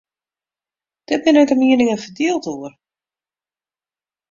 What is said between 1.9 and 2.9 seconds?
ferdield oer.